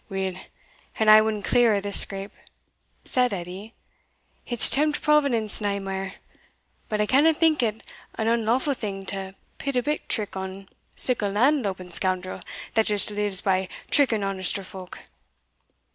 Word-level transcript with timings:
"Weel, 0.09 0.33
an 0.97 1.09
I 1.09 1.21
win 1.21 1.43
clear 1.43 1.75
o' 1.75 1.79
this 1.79 1.99
scrape," 1.99 2.31
said 3.05 3.31
Edie, 3.31 3.75
"I'se 4.51 4.71
tempt 4.71 4.99
Providence 5.03 5.61
nae 5.61 5.77
mair. 5.77 6.13
But 6.89 6.99
I 6.99 7.05
canna 7.05 7.35
think 7.35 7.61
it 7.61 7.83
an 8.15 8.25
unlawfu' 8.27 8.73
thing 8.75 9.05
to 9.05 9.35
pit 9.59 9.75
a 9.75 9.83
bit 9.83 10.09
trick 10.09 10.35
on 10.35 10.69
sic 10.95 11.21
a 11.21 11.25
landlouping 11.25 11.91
scoundrel, 11.91 12.39
that 12.73 12.87
just 12.87 13.11
lives 13.11 13.41
by 13.41 13.69
tricking 13.91 14.23
honester 14.23 14.63
folk." 14.63 15.03